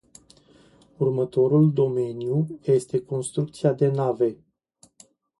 Următorul 0.97 1.73
domeniu 1.73 2.59
este 2.61 3.01
construcția 3.01 3.73
de 3.73 3.87
nave. 3.87 4.37